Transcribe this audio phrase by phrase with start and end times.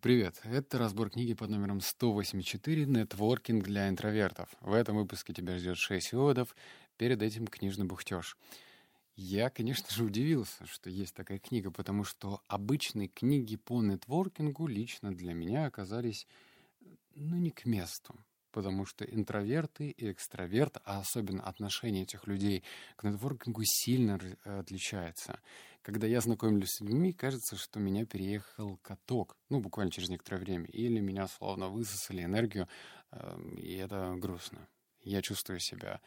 [0.00, 4.48] Привет, это разбор книги под номером 184 «Нетворкинг для интровертов».
[4.62, 6.56] В этом выпуске тебя ждет 6 выводов,
[6.96, 8.38] перед этим книжный бухтеж.
[9.14, 15.14] Я, конечно же, удивился, что есть такая книга, потому что обычные книги по нетворкингу лично
[15.14, 16.26] для меня оказались,
[17.14, 18.14] ну, не к месту
[18.50, 22.62] потому что интроверты и экстраверт, а особенно отношение этих людей
[22.96, 25.40] к нетворкингу сильно отличается.
[25.82, 30.66] Когда я знакомлюсь с людьми, кажется, что меня переехал каток, ну, буквально через некоторое время,
[30.66, 32.68] или меня словно высосали энергию,
[33.12, 34.68] эм, и это грустно.
[35.02, 36.00] Я чувствую себя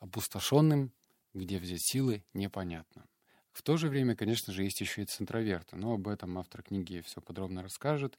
[0.00, 0.92] опустошенным,
[1.32, 3.06] где взять силы, непонятно.
[3.52, 7.02] В то же время, конечно же, есть еще и центроверты, но об этом автор книги
[7.06, 8.18] все подробно расскажет.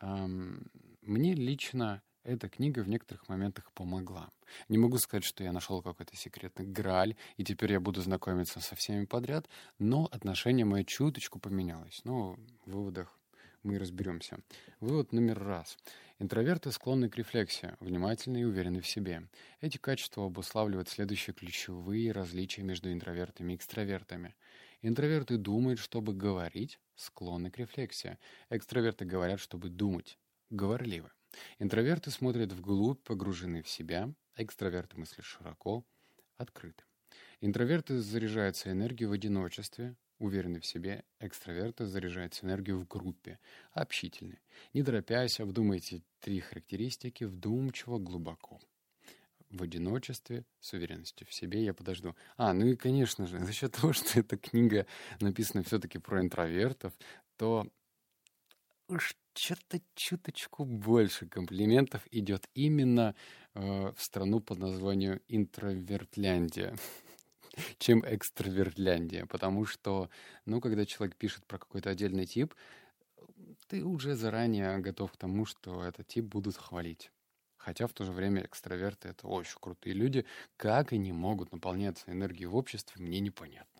[0.00, 0.70] Эм,
[1.02, 4.30] мне лично эта книга в некоторых моментах помогла.
[4.68, 8.76] Не могу сказать, что я нашел какой-то секретный граль, и теперь я буду знакомиться со
[8.76, 12.02] всеми подряд, но отношение мое чуточку поменялось.
[12.04, 12.34] Но
[12.66, 13.18] в выводах
[13.62, 14.38] мы разберемся.
[14.80, 15.78] Вывод номер раз.
[16.18, 19.22] Интроверты склонны к рефлексии, внимательны и уверены в себе.
[19.60, 24.34] Эти качества обуславливают следующие ключевые различия между интровертами и экстравертами.
[24.82, 28.18] Интроверты думают, чтобы говорить, склонны к рефлексии.
[28.50, 30.18] Экстраверты говорят, чтобы думать,
[30.50, 31.10] говорливы.
[31.58, 35.84] Интроверты смотрят вглубь, погружены в себя, экстраверты мыслят широко,
[36.36, 36.84] открыты.
[37.40, 43.38] Интроверты заряжаются энергией в одиночестве, уверены в себе, экстраверты заряжаются энергией в группе,
[43.72, 44.40] общительны.
[44.72, 48.60] Не торопясь, обдумайте три характеристики вдумчиво, глубоко.
[49.50, 52.14] В одиночестве, с уверенностью в себе я подожду.
[52.36, 54.86] А, ну и, конечно же, за счет того, что эта книга
[55.20, 56.92] написана все-таки про интровертов,
[57.36, 57.66] то
[58.88, 63.14] уж что-то чуточку больше комплиментов идет именно
[63.54, 66.76] э, в страну под названием Интровертляндия
[67.78, 70.10] чем экстравертляндия, потому что,
[70.44, 72.54] ну, когда человек пишет про какой-то отдельный тип,
[73.68, 77.10] ты уже заранее готов к тому, что этот тип будут хвалить.
[77.56, 80.24] Хотя в то же время экстраверты— это очень крутые люди.
[80.56, 83.78] Как они могут наполняться энергией в обществе, мне непонятно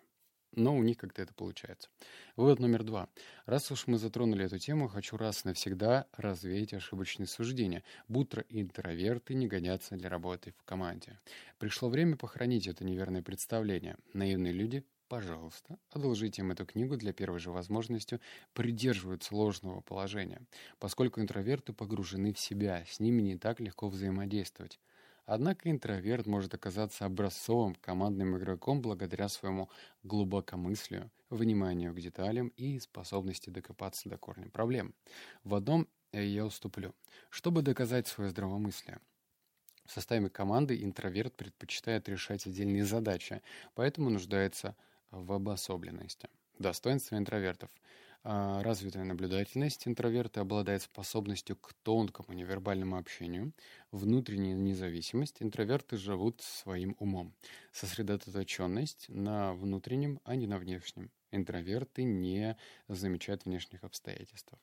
[0.53, 1.89] но у них как-то это получается.
[2.35, 3.09] Вывод номер два.
[3.45, 9.47] Раз уж мы затронули эту тему, хочу раз навсегда развеять ошибочные суждения, будто интроверты не
[9.47, 11.19] годятся для работы в команде.
[11.57, 13.97] Пришло время похоронить это неверное представление.
[14.13, 18.21] Наивные люди пожалуйста, одолжите им эту книгу для первой же возможности,
[18.53, 20.41] придерживаются ложного положения,
[20.77, 24.79] поскольку интроверты погружены в себя, с ними не так легко взаимодействовать.
[25.31, 29.69] Однако интроверт может оказаться образцовым командным игроком благодаря своему
[30.01, 34.95] глубокомыслию, вниманию к деталям и способности докопаться до корня проблем.
[35.43, 36.95] В одном я уступлю.
[37.29, 39.01] Чтобы доказать свое здравомыслие,
[39.85, 43.43] в составе команды интроверт предпочитает решать отдельные задачи,
[43.75, 44.75] поэтому нуждается
[45.11, 46.27] в обособленности.
[46.57, 47.69] Достоинство интровертов.
[48.31, 49.87] А, развитая наблюдательность.
[49.87, 53.53] Интроверты обладают способностью к тонкому невербальному общению.
[53.91, 55.37] Внутренняя независимость.
[55.41, 57.33] Интроверты живут своим умом.
[57.71, 61.09] Сосредоточенность на внутреннем, а не на внешнем.
[61.31, 62.55] Интроверты не
[62.87, 64.53] замечают внешних обстоятельств.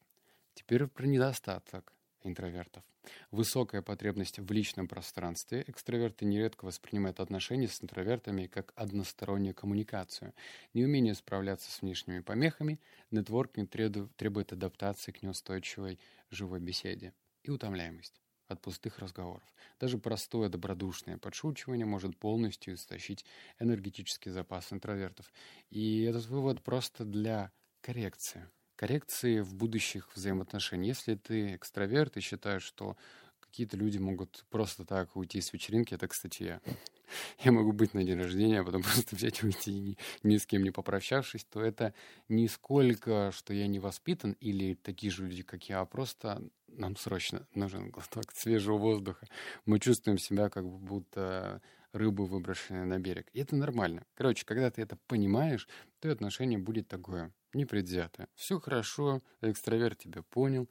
[0.54, 1.92] Теперь про недостаток
[2.26, 2.82] интровертов.
[3.30, 5.64] Высокая потребность в личном пространстве.
[5.66, 10.34] Экстраверты нередко воспринимают отношения с интровертами как одностороннюю коммуникацию.
[10.74, 15.98] Неумение справляться с внешними помехами, нетворкинг требует адаптации к неустойчивой
[16.30, 19.48] живой беседе и утомляемость от пустых разговоров.
[19.80, 23.24] Даже простое добродушное подшучивание может полностью истощить
[23.58, 25.32] энергетический запас интровертов.
[25.70, 27.50] И этот вывод просто для
[27.80, 30.96] коррекции коррекции в будущих взаимоотношениях.
[30.96, 32.96] Если ты экстраверт и считаешь, что
[33.40, 36.60] какие-то люди могут просто так уйти с вечеринки, это, кстати, я.
[37.44, 40.62] Я могу быть на день рождения, а потом просто взять и уйти, ни, с кем
[40.62, 41.94] не попрощавшись, то это
[42.28, 46.96] не сколько, что я не воспитан, или такие же люди, как я, а просто нам
[46.96, 49.26] срочно нужен глоток свежего воздуха.
[49.64, 51.62] Мы чувствуем себя как будто
[51.96, 53.28] рыбу, выброшенные на берег.
[53.32, 54.04] И это нормально.
[54.14, 55.68] Короче, когда ты это понимаешь,
[56.00, 58.28] то отношение будет такое непредвзятое.
[58.34, 60.68] Все хорошо, экстраверт тебя понял.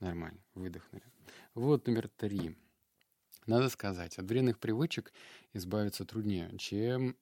[0.00, 1.02] Нормально, выдохнули.
[1.54, 2.56] Вот номер три.
[3.46, 5.12] Надо сказать, от вредных привычек
[5.52, 7.16] избавиться труднее, чем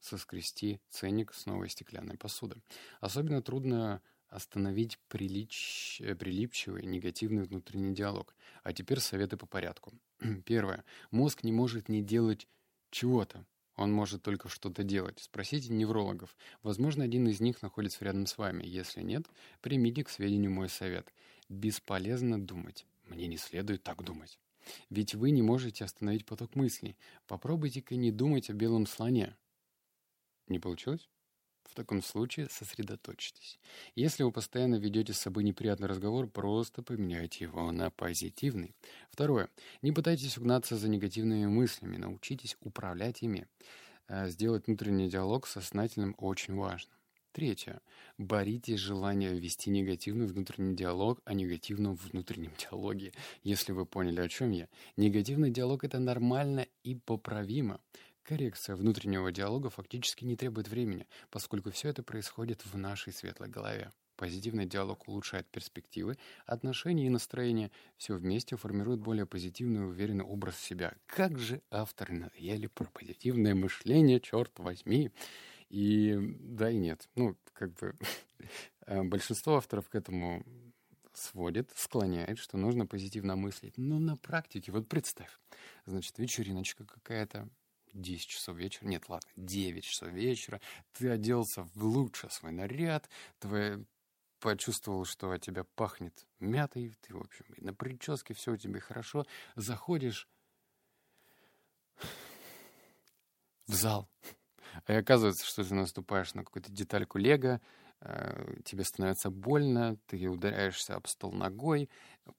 [0.00, 2.62] соскрести ценник с новой стеклянной посуды.
[3.00, 6.00] Особенно трудно остановить прилич...
[6.00, 8.34] Э, прилипчивый негативный внутренний диалог.
[8.62, 9.92] А теперь советы по порядку.
[10.44, 10.84] Первое.
[11.10, 12.46] Мозг не может не делать
[12.90, 13.44] чего-то.
[13.76, 15.20] Он может только что-то делать.
[15.20, 16.36] Спросите неврологов.
[16.62, 18.64] Возможно, один из них находится рядом с вами.
[18.64, 19.26] Если нет,
[19.60, 21.12] примите к сведению мой совет.
[21.48, 22.86] Бесполезно думать.
[23.06, 24.40] Мне не следует так думать.
[24.90, 26.96] Ведь вы не можете остановить поток мыслей.
[27.26, 29.36] Попробуйте-ка не думать о белом слоне.
[30.48, 31.08] Не получилось?
[31.68, 33.58] В таком случае сосредоточьтесь.
[33.94, 38.74] Если вы постоянно ведете с собой неприятный разговор, просто поменяйте его на позитивный.
[39.10, 39.50] Второе.
[39.82, 43.46] Не пытайтесь угнаться за негативными мыслями, научитесь управлять ими.
[44.08, 46.90] Э, сделать внутренний диалог сознательным очень важно.
[47.32, 47.80] Третье.
[48.16, 53.12] Боритесь желание вести негативный внутренний диалог о негативном внутреннем диалоге.
[53.44, 54.68] Если вы поняли, о чем я.
[54.96, 57.80] Негативный диалог— это нормально и поправимо.
[58.28, 63.90] Коррекция внутреннего диалога фактически не требует времени, поскольку все это происходит в нашей светлой голове.
[64.16, 67.70] Позитивный диалог улучшает перспективы, отношения и настроение.
[67.96, 70.92] Все вместе формирует более позитивный и уверенный образ себя.
[71.06, 75.10] Как же авторы надоели про позитивное мышление, черт возьми.
[75.70, 77.08] И да и нет.
[77.14, 77.96] Ну, как бы
[78.86, 80.44] э, большинство авторов к этому
[81.14, 83.78] сводит, склоняет, что нужно позитивно мыслить.
[83.78, 85.30] Но на практике, вот представь,
[85.86, 87.48] значит, вечериночка какая-то,
[87.92, 90.60] 10 часов вечера, нет, ладно, 9 часов вечера,
[90.92, 93.08] ты оделся в лучший свой наряд,
[93.38, 93.80] твоя
[94.40, 99.26] почувствовал, что от тебя пахнет мятой, ты, в общем, на прическе все у тебя хорошо,
[99.56, 100.28] заходишь
[103.66, 104.08] в зал,
[104.86, 107.60] и оказывается, что ты наступаешь на какую-то детальку лего,
[108.64, 111.90] тебе становится больно, ты ударяешься об стол ногой,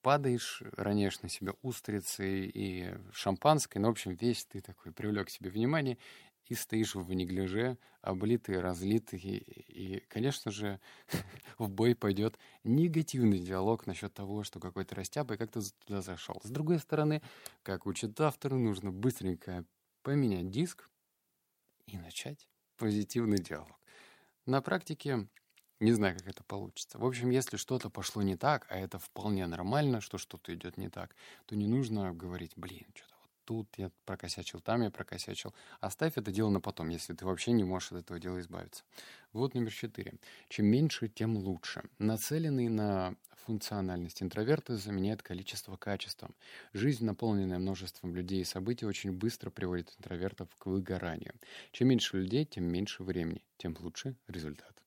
[0.01, 3.79] падаешь, роняешь на себя устрицы и шампанское.
[3.79, 5.97] Ну, в общем, весь ты такой привлек к себе внимание
[6.45, 9.19] и стоишь в неглиже, облитый, разлитый.
[9.19, 10.79] И, конечно же,
[11.57, 16.39] в бой пойдет негативный диалог насчет того, что какой-то растяпа и как то туда зашел.
[16.43, 17.21] С другой стороны,
[17.63, 19.65] как учит автор, нужно быстренько
[20.01, 20.89] поменять диск,
[21.91, 22.47] и начать
[22.77, 23.79] позитивный диалог.
[24.45, 25.27] На практике
[25.79, 26.97] не знаю, как это получится.
[26.97, 30.89] В общем, если что-то пошло не так, а это вполне нормально, что что-то идет не
[30.89, 31.15] так,
[31.45, 35.53] то не нужно говорить, блин, что-то вот тут я прокосячил, там я прокосячил.
[35.79, 38.83] Оставь это дело на потом, если ты вообще не можешь от этого дела избавиться.
[39.31, 40.15] Вот номер четыре.
[40.49, 41.83] Чем меньше, тем лучше.
[41.97, 43.15] Нацеленный на
[43.45, 46.35] функциональность интроверты заменяет количество качеством.
[46.73, 51.33] Жизнь, наполненная множеством людей и событий, очень быстро приводит интровертов к выгоранию.
[51.71, 54.79] Чем меньше людей, тем меньше времени, тем лучше результат.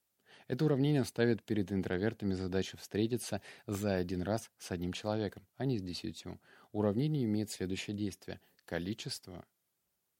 [0.48, 5.78] Это уравнение ставит перед интровертами задачу встретиться за один раз с одним человеком, а не
[5.78, 6.40] с десятью.
[6.72, 8.40] Уравнение имеет следующее действие.
[8.64, 9.44] Количество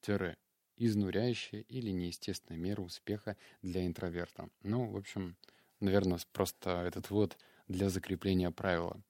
[0.01, 0.37] тире
[0.77, 4.49] изнуряющая или неестественная мера успеха для интроверта.
[4.63, 5.37] Ну, в общем,
[5.81, 9.01] наверное, просто этот вот для закрепления правила.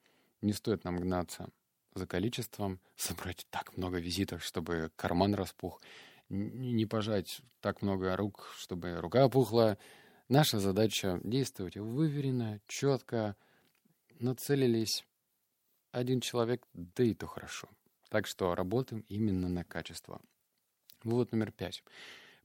[0.40, 1.48] Не стоит нам гнаться
[1.94, 5.80] за количеством, собрать так много визитов, чтобы карман распух,
[6.28, 9.78] не пожать так много рук, чтобы рука опухла.
[10.34, 13.36] Наша задача действовать выверенно, четко,
[14.18, 15.04] нацелились
[15.90, 17.68] один человек, да и то хорошо.
[18.08, 20.22] Так что работаем именно на качество.
[21.04, 21.84] Вывод номер пять.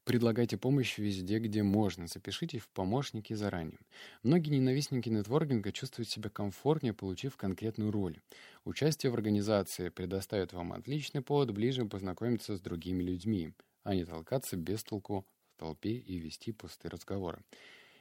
[0.04, 2.08] Предлагайте помощь везде, где можно.
[2.08, 3.80] Запишите в помощники заранее.
[4.22, 8.20] Многие ненавистники нетворкинга чувствуют себя комфортнее, получив конкретную роль.
[8.66, 13.54] Участие в организации предоставит вам отличный повод ближе познакомиться с другими людьми,
[13.84, 15.26] а не толкаться без толку
[15.56, 17.40] в толпе и вести пустые разговоры.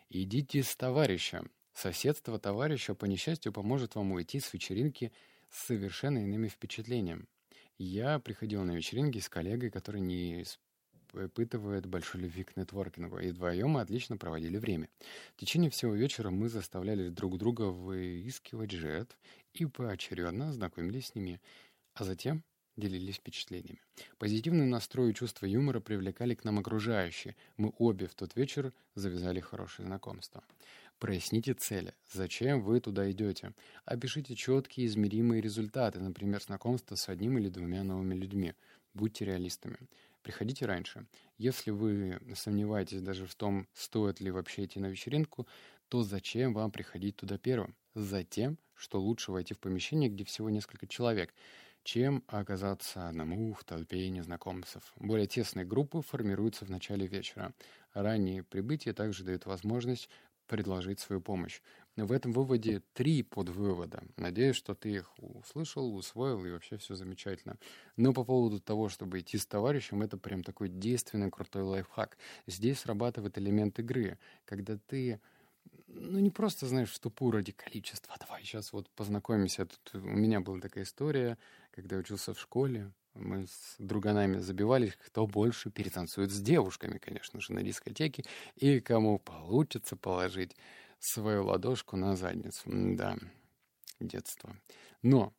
[0.09, 1.51] Идите с товарищем.
[1.73, 5.13] Соседство товарища, по несчастью, поможет вам уйти с вечеринки
[5.51, 7.27] с совершенно иными впечатлениями.
[7.77, 13.71] Я приходил на вечеринки с коллегой, который не испытывает большой любви к нетворкингу, и вдвоем
[13.71, 14.89] мы отлично проводили время.
[15.35, 19.19] В течение всего вечера мы заставляли друг друга выискивать жертв
[19.55, 21.41] и поочередно знакомились с ними,
[21.95, 22.45] а затем
[22.77, 23.81] делились впечатлениями.
[24.19, 27.37] Позитивный настрой и чувство юмора привлекали к нам окружающие.
[27.57, 30.45] Мы обе в тот вечер завязали хорошее знакомство.
[30.99, 31.93] Проясните цели.
[32.11, 33.53] Зачем вы туда идете?
[33.85, 38.55] Опишите четкие измеримые результаты, например, знакомство с одним или двумя новыми людьми.
[38.95, 39.77] Будьте реалистами.
[40.23, 41.07] Приходите раньше.
[41.37, 45.47] Если вы сомневаетесь даже в том, стоит ли вообще идти на вечеринку,
[45.89, 47.77] то зачем вам приходить туда первым?
[47.95, 51.33] Затем, что лучше войти в помещение, где всего несколько человек,
[51.87, 54.93] чем оказаться одному в толпе незнакомцев.
[54.97, 57.53] Более тесные группы формируются в начале вечера.
[57.95, 60.11] Раннее прибытие также дает возможность
[60.49, 61.61] предложить свою помощь.
[61.95, 64.03] В этом выводе три подвывода.
[64.17, 67.57] Надеюсь, что ты их услышал, усвоил, и вообще все замечательно.
[67.97, 72.19] Но по поводу того, чтобы идти с товарищем, это прям такой действенный, крутой лайфхак.
[72.49, 75.21] Здесь срабатывает элемент игры, когда ты
[75.89, 78.15] ну, не просто, знаешь, в тупую ради количества.
[78.21, 79.67] Давай сейчас вот познакомимся.
[79.67, 81.39] Тут у меня была такая история,
[81.71, 82.93] когда я учился в школе.
[83.15, 88.25] Мы с друганами забивались, кто больше перетанцует с девушками, конечно же, на дискотеке,
[88.57, 90.55] и кому получится положить
[90.99, 92.63] свою ладошку на задницу.
[92.67, 93.17] Да,
[94.01, 94.55] детство.
[95.03, 95.33] Но,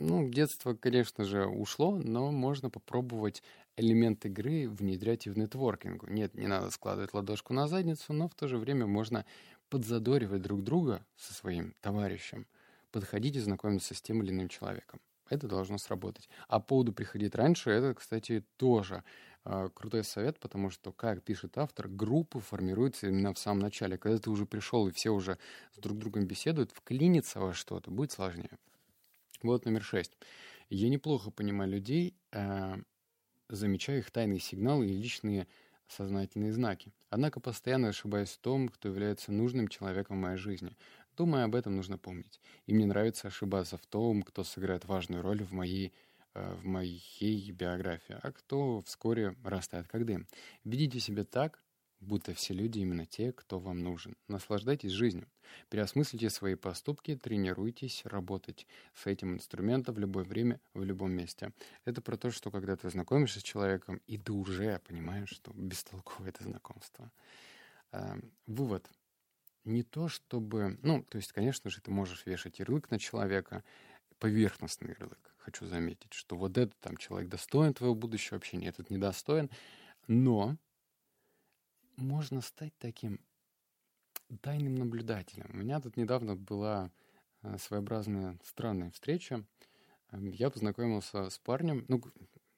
[0.00, 3.42] ну, детство, конечно же, ушло, но можно попробовать
[3.78, 6.06] элемент игры внедрять и в нетворкингу.
[6.08, 9.24] Нет, не надо складывать ладошку на задницу, но в то же время можно
[9.70, 12.46] подзадоривать друг друга со своим товарищем,
[12.90, 15.00] подходить и знакомиться с тем или иным человеком.
[15.30, 16.28] Это должно сработать.
[16.48, 19.04] А по поводу приходить раньше, это, кстати, тоже
[19.44, 23.98] э, крутой совет, потому что, как пишет автор, группы формируются именно в самом начале.
[23.98, 25.38] Когда ты уже пришел и все уже
[25.74, 28.58] с друг другом беседуют, вклиниться во что-то будет сложнее.
[29.42, 30.16] Вот номер шесть.
[30.70, 32.76] Я неплохо понимаю людей, э,
[33.48, 35.46] замечаю их тайные сигналы и личные
[35.88, 36.92] сознательные знаки.
[37.10, 40.76] Однако постоянно ошибаюсь в том, кто является нужным человеком в моей жизни.
[41.16, 42.40] Думаю, об этом нужно помнить.
[42.66, 45.92] И мне нравится ошибаться в том, кто сыграет важную роль в моей,
[46.34, 50.26] э, в моей биографии, а кто вскоре растает как дым.
[50.64, 51.60] Ведите себя так,
[52.00, 54.16] будто все люди именно те, кто вам нужен.
[54.28, 55.28] Наслаждайтесь жизнью.
[55.70, 61.52] Переосмыслите свои поступки, тренируйтесь работать с этим инструментом в любое время, в любом месте.
[61.84, 66.30] Это про то, что когда ты знакомишься с человеком, и ты уже понимаешь, что бестолковое
[66.30, 67.10] это знакомство.
[67.92, 68.88] Эм, вывод.
[69.64, 70.78] Не то чтобы...
[70.82, 73.64] Ну, то есть, конечно же, ты можешь вешать ярлык на человека,
[74.18, 75.34] поверхностный ярлык.
[75.38, 79.50] Хочу заметить, что вот этот там человек достоин твоего будущего общения, этот недостоин.
[80.06, 80.56] Но
[81.98, 83.20] можно стать таким
[84.40, 85.50] тайным наблюдателем.
[85.52, 86.90] У меня тут недавно была
[87.42, 89.44] э, своеобразная странная встреча.
[90.12, 92.02] Эм, я познакомился с парнем, ну,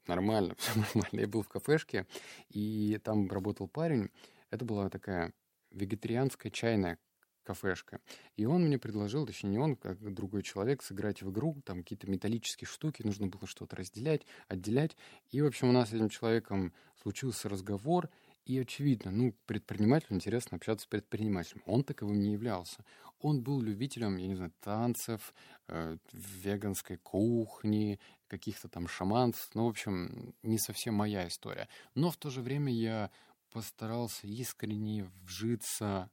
[0.06, 1.20] нормально, все нормально.
[1.20, 2.06] Я был в кафешке,
[2.48, 4.10] и там работал парень.
[4.50, 5.32] Это была такая
[5.70, 6.98] вегетарианская чайная
[7.42, 8.00] кафешка.
[8.36, 12.10] И он мне предложил, точнее не он, как другой человек, сыграть в игру, там какие-то
[12.10, 14.96] металлические штуки, нужно было что-то разделять, отделять.
[15.30, 18.10] И, в общем, у нас с этим человеком случился разговор,
[18.50, 21.62] и очевидно, ну, предпринимателю интересно общаться с предпринимателем.
[21.66, 22.84] Он таковым не являлся.
[23.20, 25.32] Он был любителем, я не знаю, танцев,
[25.68, 29.54] э, веганской кухни, каких-то там шаманств.
[29.54, 31.68] Ну, в общем, не совсем моя история.
[31.94, 33.12] Но в то же время я
[33.52, 36.10] постарался искренне вжиться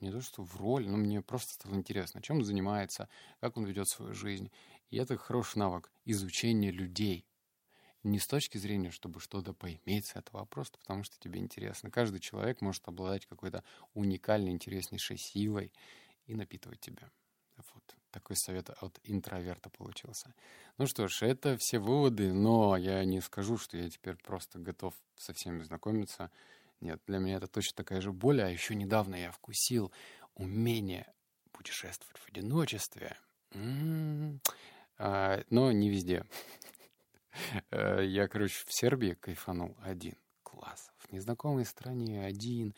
[0.00, 3.08] не то что в роль, но мне просто стало интересно, чем он занимается,
[3.40, 4.50] как он ведет свою жизнь.
[4.88, 7.26] И это хороший навык изучения людей.
[8.02, 11.90] Не с точки зрения, чтобы что-то поиметь с этого, а просто потому, что тебе интересно.
[11.90, 15.70] Каждый человек может обладать какой-то уникальной, интереснейшей силой
[16.26, 17.10] и напитывать тебя.
[17.74, 20.34] Вот такой совет от интроверта получился.
[20.78, 24.94] Ну что ж, это все выводы, но я не скажу, что я теперь просто готов
[25.16, 26.30] со всеми знакомиться.
[26.80, 29.92] Нет, для меня это точно такая же боль, а еще недавно я вкусил
[30.34, 31.06] умение
[31.52, 33.16] путешествовать в одиночестве.
[33.52, 34.40] М-м-м.
[34.96, 36.24] А, но не везде.
[37.70, 40.14] Э, я, короче, в Сербии кайфанул один.
[40.42, 40.90] Класс.
[40.98, 42.74] В незнакомой стране один.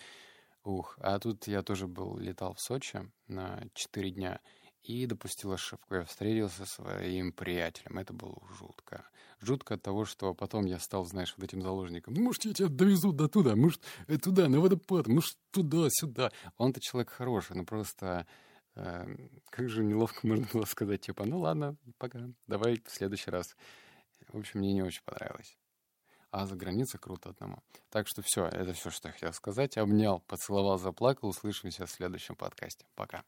[0.65, 4.41] Ух, а тут я тоже был, летал в Сочи на 4 дня
[4.83, 5.95] и допустил ошибку.
[5.95, 7.99] Я встретился со своим приятелем.
[7.99, 9.05] Это было жутко.
[9.41, 12.15] Жутко от того, что потом я стал, знаешь, вот этим заложником.
[12.15, 16.31] Ну, может, я тебя довезу до туда, может, э, туда, на водопад, может, туда-сюда.
[16.59, 18.27] Он-то человек хороший, но просто...
[18.75, 19.07] Э,
[19.51, 23.57] как же неловко можно было сказать, типа, ну ладно, пока, давай в следующий раз.
[24.33, 25.57] В общем, мне не очень понравилось.
[26.31, 27.59] А за границей круто одному.
[27.91, 29.77] Так что все, это все, что я хотел сказать.
[29.77, 31.29] Обнял, поцеловал, заплакал.
[31.29, 32.87] Услышимся в следующем подкасте.
[32.95, 33.23] Пока.